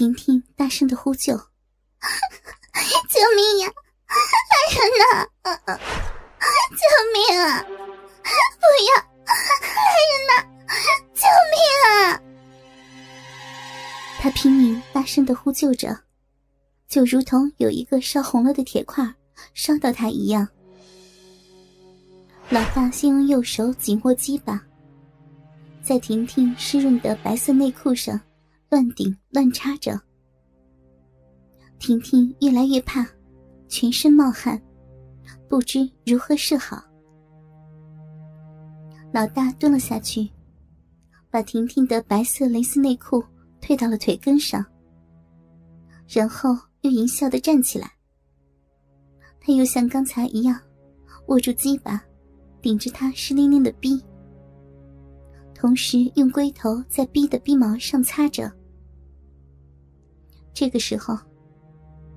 [0.00, 1.34] 婷婷大声的呼救
[3.10, 3.70] ：“救命呀！
[4.08, 5.28] 来人呐！
[6.70, 6.80] 救
[7.12, 7.60] 命啊！
[7.62, 8.96] 不要！
[9.76, 10.32] 来人呐！
[11.12, 11.20] 救
[11.52, 12.16] 命啊！”
[14.22, 15.94] 他拼命大声的呼救着，
[16.88, 19.06] 就如同有一个烧红了的铁块
[19.52, 20.48] 烧到他一样。
[22.48, 24.62] 老大先用右手紧握鸡巴，
[25.84, 28.18] 在婷婷湿润的白色内裤上
[28.70, 30.00] 乱顶乱插着。
[31.80, 33.04] 婷婷越来越怕，
[33.66, 34.60] 全身冒汗，
[35.48, 36.80] 不知如何是好。
[39.12, 40.30] 老大蹲了下去，
[41.30, 43.20] 把婷婷的白色蕾丝内裤
[43.60, 44.64] 退到了腿根上，
[46.06, 47.90] 然后又淫笑的站起来。
[49.40, 50.60] 他又像刚才一样，
[51.26, 52.00] 握住鸡巴，
[52.62, 54.00] 顶着他湿淋淋的逼，
[55.56, 58.59] 同时用龟头在逼的逼毛上擦着。
[60.60, 61.18] 这个时候。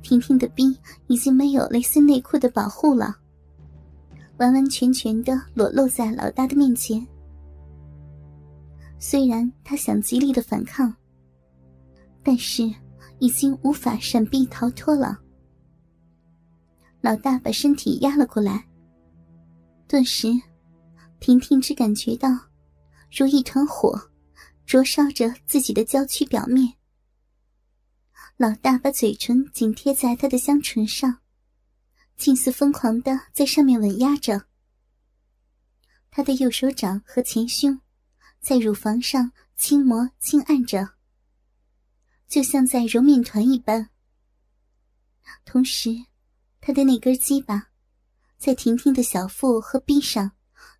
[0.00, 0.74] 婷婷的逼
[1.08, 3.14] 已经没有蕾丝内裤的保护了，
[4.38, 7.06] 完完全全的裸露在老大的面前。
[8.98, 10.90] 虽然他想极力的反抗，
[12.22, 12.62] 但是
[13.18, 15.20] 已经无法闪避逃脱了。
[17.02, 18.66] 老大把身体压了过来，
[19.86, 20.28] 顿时，
[21.20, 22.30] 婷婷只感觉到
[23.14, 24.00] 如一团火，
[24.64, 26.72] 灼烧着自己的娇躯表面。
[28.40, 31.20] 老大把嘴唇紧贴在他的香唇上，
[32.16, 34.46] 近似疯狂的在上面吻压着。
[36.10, 37.78] 他的右手掌和前胸
[38.40, 40.94] 在乳房上轻磨轻按着，
[42.28, 43.90] 就像在揉面团一般。
[45.44, 45.90] 同时，
[46.62, 47.68] 他的那根鸡巴
[48.38, 50.32] 在婷婷的小腹和臂上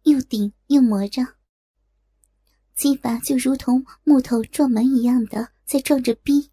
[0.04, 1.34] 又顶又磨着，
[2.74, 6.50] 鸡巴就如同木头撞门一样的在撞着逼。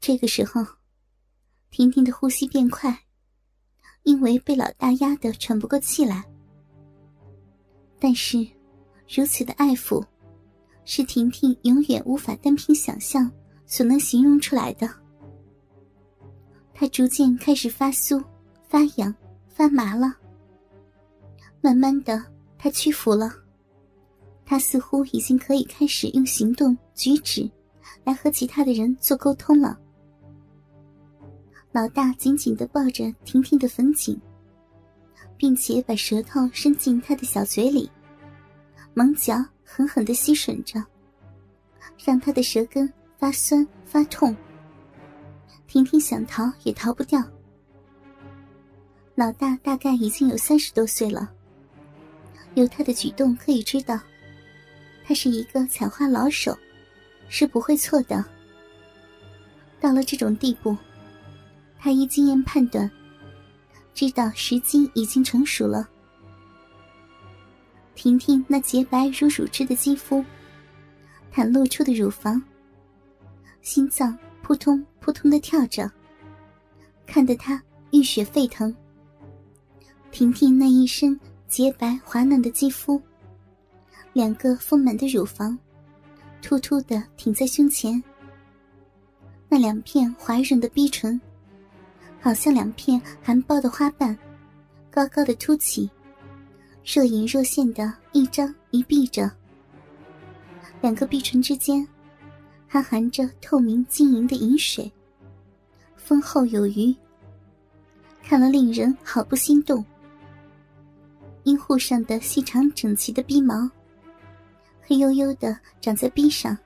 [0.00, 0.64] 这个时候，
[1.70, 2.96] 婷婷的呼吸变快，
[4.04, 6.24] 因为被老大压得喘不过气来。
[7.98, 8.46] 但是，
[9.08, 10.04] 如此的爱抚，
[10.84, 13.30] 是婷婷永远无法单凭想象
[13.66, 14.88] 所能形容出来的。
[16.72, 18.22] 她逐渐开始发酥、
[18.68, 19.12] 发痒、
[19.48, 20.14] 发麻了。
[21.60, 22.22] 慢慢的，
[22.58, 23.32] 她屈服了，
[24.44, 27.50] 她似乎已经可以开始用行动举止，
[28.04, 29.76] 来和其他的人做沟通了。
[31.72, 34.18] 老大紧紧的抱着婷婷的粉颈，
[35.36, 37.90] 并且把舌头伸进她的小嘴里，
[38.94, 40.82] 猛嚼，狠狠的吸吮着，
[42.02, 44.34] 让她的舌根发酸发痛。
[45.66, 47.22] 婷婷想逃也逃不掉。
[49.14, 51.30] 老大大概已经有三十多岁了，
[52.54, 53.98] 由他的举动可以知道，
[55.04, 56.56] 他是一个采花老手，
[57.28, 58.24] 是不会错的。
[59.78, 60.74] 到了这种地步。
[61.86, 62.90] 他依经验判断，
[63.94, 65.88] 知道时机已经成熟了。
[67.94, 70.24] 婷婷那洁白如乳汁的肌肤，
[71.32, 72.42] 袒露出的乳房，
[73.62, 75.88] 心脏扑通扑通的跳着，
[77.06, 78.74] 看得他浴血沸腾。
[80.10, 83.00] 婷婷那一身洁白滑嫩的肌肤，
[84.12, 85.56] 两个丰满的乳房，
[86.42, 88.02] 突突的挺在胸前，
[89.48, 91.20] 那两片滑润的逼唇。
[92.26, 94.18] 好像两片含苞的花瓣，
[94.90, 95.88] 高高的凸起，
[96.84, 99.30] 若隐若现的一张一闭着。
[100.80, 101.86] 两个碧唇之间，
[102.66, 104.90] 还含着透明晶莹的银水，
[105.94, 106.92] 丰厚有余，
[108.24, 109.84] 看了令人好不心动。
[111.44, 113.70] 阴户上的细长整齐的鼻毛，
[114.82, 116.58] 黑黝黝的长在逼上，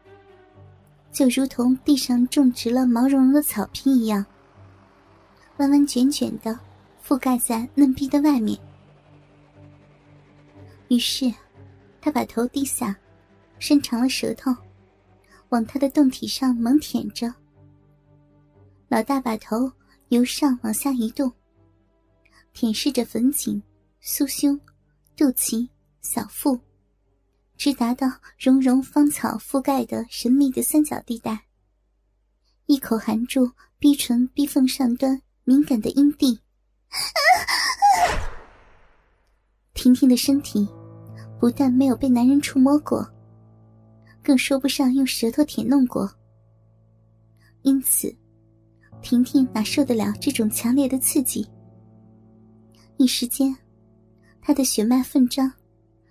[1.12, 4.24] 就如同地上种植了毛茸茸的草坪一样。
[5.60, 6.58] 弯弯卷卷的，
[7.06, 8.58] 覆盖在嫩逼的外面。
[10.88, 11.30] 于是，
[12.00, 12.98] 他把头低下，
[13.58, 14.50] 伸长了舌头，
[15.50, 17.32] 往他的胴体上猛舔着。
[18.88, 19.70] 老大把头
[20.08, 21.30] 由上往下移动，
[22.54, 23.62] 舔舐着粉颈、
[24.02, 24.58] 酥胸、
[25.14, 25.68] 肚脐、
[26.00, 26.58] 小腹，
[27.58, 31.44] 直达到绒绒芳草覆盖的神秘的三角地带，
[32.64, 35.20] 一口含住逼唇逼缝上端。
[35.50, 36.38] 敏感的阴蒂，
[39.74, 40.64] 婷婷的身体
[41.40, 43.04] 不但没有被男人触摸过，
[44.22, 46.08] 更说不上用舌头舔弄过。
[47.62, 48.16] 因此，
[49.02, 51.44] 婷婷哪受得了这种强烈的刺激？
[52.96, 53.52] 一时间，
[54.40, 55.52] 她的血脉奋张，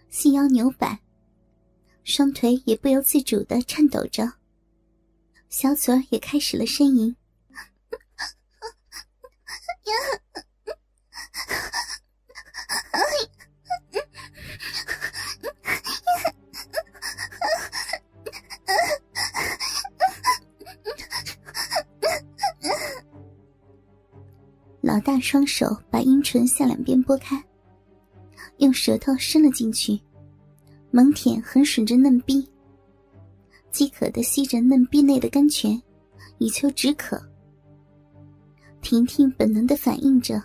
[0.10, 1.00] 细腰扭摆，
[2.04, 4.34] 双腿也不由自主的颤抖着，
[5.48, 7.16] 小嘴也开始了呻吟。
[24.82, 27.42] 老大双手把阴唇向两边拨开，
[28.58, 30.00] 用舌头伸了进去，
[30.90, 32.50] 猛舔横吮着嫩逼，
[33.72, 35.80] 饥渴的吸着嫩逼内的甘泉，
[36.40, 37.29] 以求止渴。
[38.82, 40.42] 婷婷本能的反应着，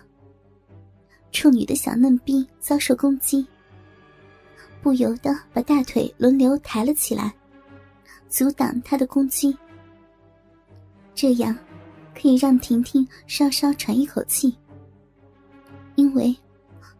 [1.31, 3.45] 处女的小嫩逼遭受攻击，
[4.81, 7.33] 不由得把大腿轮流抬了起来，
[8.29, 9.55] 阻挡他的攻击。
[11.13, 11.57] 这样，
[12.13, 14.55] 可以让婷婷稍稍喘一口气，
[15.95, 16.35] 因为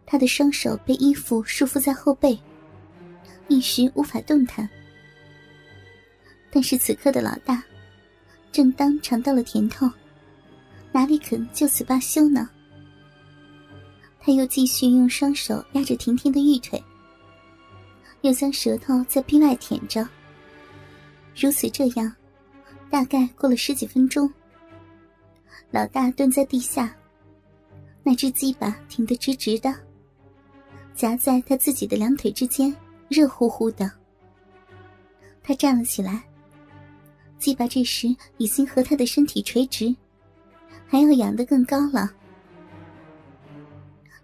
[0.04, 2.38] 她的双手被衣服束缚在后背，
[3.48, 4.68] 一时无法动弹。
[6.50, 7.62] 但是此刻的老大，
[8.50, 9.88] 正当尝到了甜头。
[10.96, 12.48] 哪里肯就此罢休呢？
[14.18, 16.82] 他又继续用双手压着婷婷的玉腿，
[18.22, 20.08] 又将舌头在壁外舔着。
[21.38, 22.10] 如此这样，
[22.88, 24.32] 大概过了十几分钟。
[25.70, 26.96] 老大蹲在地下，
[28.02, 29.74] 那只鸡巴挺得直直的，
[30.94, 32.74] 夹在他自己的两腿之间，
[33.10, 33.92] 热乎乎的。
[35.42, 36.24] 他站了起来，
[37.38, 38.08] 鸡巴这时
[38.38, 39.94] 已经和他的身体垂直。
[40.86, 42.12] 还要仰得更高了。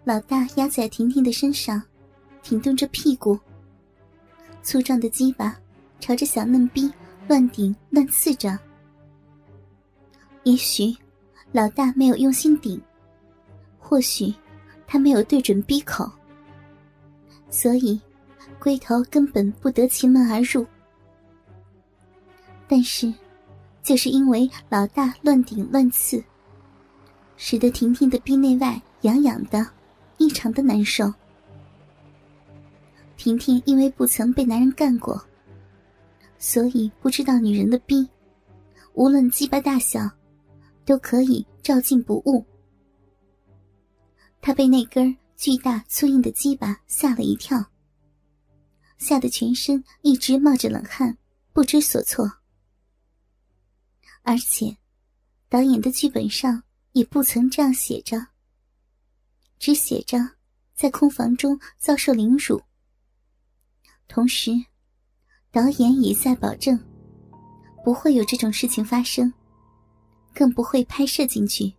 [0.03, 1.81] 老大压在婷婷的身上，
[2.41, 3.39] 挺动着屁股，
[4.61, 5.57] 粗壮的鸡巴
[5.99, 6.91] 朝着小嫩逼
[7.27, 8.57] 乱顶乱刺着。
[10.43, 10.93] 也许
[11.53, 12.81] 老大没有用心顶，
[13.79, 14.33] 或许
[14.85, 16.09] 他没有对准逼口，
[17.49, 17.99] 所以
[18.59, 20.65] 龟头根本不得其门而入。
[22.67, 23.13] 但是，
[23.81, 26.21] 就是因为老大乱顶乱刺。
[27.35, 29.65] 使得婷婷的逼内外痒痒的，
[30.17, 31.11] 异常的难受。
[33.17, 35.21] 婷婷因为不曾被男人干过，
[36.37, 38.07] 所以不知道女人的逼，
[38.93, 40.09] 无论鸡巴大小，
[40.85, 42.45] 都可以照进不误。
[44.41, 47.65] 她被那根巨大粗硬的鸡巴吓了一跳，
[48.97, 51.17] 吓得全身一直冒着冷汗，
[51.51, 52.29] 不知所措。
[54.21, 54.77] 而且，
[55.49, 56.63] 导演的剧本上。
[56.93, 58.27] 也不曾这样写着，
[59.59, 60.17] 只写着
[60.73, 62.61] 在空房中遭受凌辱。
[64.07, 64.51] 同时，
[65.51, 66.79] 导演也在保证
[67.83, 69.33] 不会有这种事情发生，
[70.33, 71.73] 更不会拍摄进去。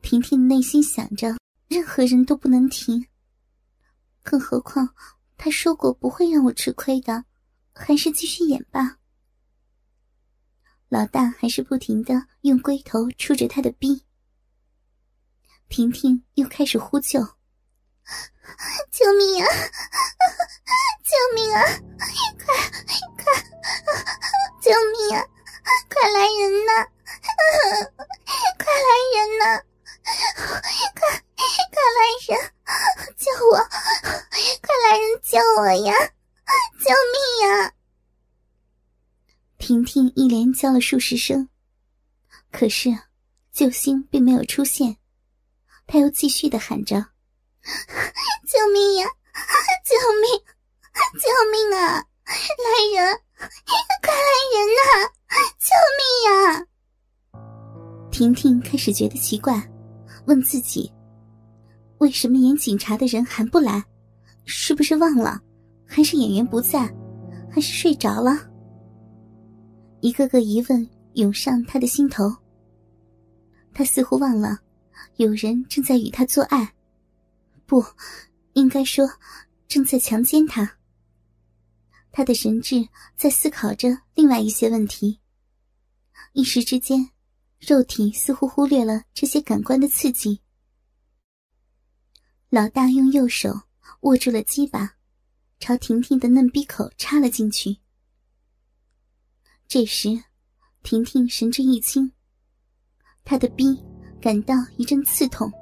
[0.00, 1.36] 婷婷内心想着，
[1.68, 3.06] 任何人都不能停，
[4.22, 4.88] 更何况
[5.36, 7.24] 他说过不会让我吃亏的，
[7.72, 8.98] 还是继续演吧。
[10.88, 14.04] 老大还是不停的用龟头触着他的逼，
[15.68, 17.20] 婷婷又开始呼救
[18.92, 19.48] ：“救命啊！
[21.02, 21.62] 救命啊！
[21.98, 22.06] 快
[23.16, 23.26] 快，
[24.60, 25.24] 救命啊！
[25.88, 26.86] 快来人呐！
[28.58, 29.42] 快来人呐！
[30.04, 32.30] 快快来人，
[33.16, 33.56] 救我！
[34.62, 35.92] 快来人救我呀！
[36.78, 37.16] 救命
[37.48, 37.72] 呀！”
[39.66, 41.48] 婷婷一连叫了数十声，
[42.52, 42.90] 可是
[43.50, 44.94] 救星并没有出现。
[45.86, 46.96] 她又继续的喊着
[48.46, 49.06] ：“救命呀！
[49.82, 50.44] 救命！
[51.14, 51.94] 救命啊！
[51.96, 53.18] 来人！
[54.02, 55.08] 快来人呐！
[55.58, 56.66] 救命呀！”
[58.12, 59.66] 婷婷开始觉得奇怪，
[60.26, 60.92] 问自己：
[62.00, 63.82] 为什么演警察的人还不来？
[64.44, 65.40] 是不是忘了？
[65.86, 66.80] 还是演员不在？
[67.50, 68.50] 还是睡着了？
[70.04, 72.30] 一个个疑问涌上他的心头。
[73.72, 74.60] 他似乎忘了，
[75.16, 76.74] 有人正在与他做爱，
[77.64, 77.82] 不，
[78.52, 79.08] 应该说
[79.66, 80.76] 正在强奸他。
[82.12, 85.20] 他的神智在思考着另外一些问题。
[86.34, 87.08] 一时之间，
[87.58, 90.38] 肉体似乎忽略了这些感官的刺激。
[92.50, 93.58] 老大用右手
[94.00, 94.96] 握住了鸡巴，
[95.58, 97.78] 朝婷婷的嫩逼口插了进去。
[99.74, 100.22] 这时，
[100.84, 102.12] 婷婷神志一清，
[103.24, 103.76] 她的逼
[104.20, 105.52] 感到一阵刺痛。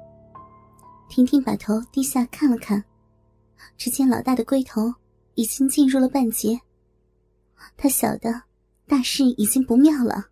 [1.09, 2.83] 婷婷把头低下看了看，
[3.75, 4.93] 只见老大的龟头
[5.33, 6.61] 已经进入了半截。
[7.75, 8.43] 她晓得
[8.85, 10.27] 大事已经不妙了。